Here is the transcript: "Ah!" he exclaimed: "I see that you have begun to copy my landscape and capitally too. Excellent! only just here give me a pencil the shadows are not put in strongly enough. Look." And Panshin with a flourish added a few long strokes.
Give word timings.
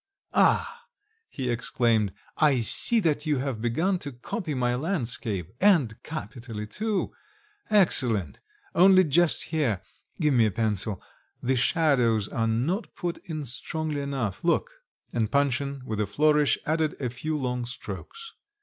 "Ah!" 0.33 0.87
he 1.29 1.47
exclaimed: 1.51 2.11
"I 2.37 2.61
see 2.61 2.99
that 3.01 3.27
you 3.27 3.37
have 3.37 3.61
begun 3.61 3.99
to 3.99 4.11
copy 4.11 4.55
my 4.55 4.73
landscape 4.73 5.51
and 5.61 5.93
capitally 6.01 6.65
too. 6.65 7.11
Excellent! 7.69 8.39
only 8.73 9.03
just 9.03 9.43
here 9.53 9.79
give 10.19 10.33
me 10.33 10.47
a 10.47 10.51
pencil 10.51 11.03
the 11.43 11.55
shadows 11.55 12.27
are 12.27 12.47
not 12.47 12.95
put 12.95 13.19
in 13.25 13.45
strongly 13.45 14.01
enough. 14.01 14.43
Look." 14.43 14.71
And 15.13 15.29
Panshin 15.31 15.83
with 15.85 16.01
a 16.01 16.07
flourish 16.07 16.57
added 16.65 16.99
a 16.99 17.11
few 17.11 17.37
long 17.37 17.67
strokes. 17.67 18.33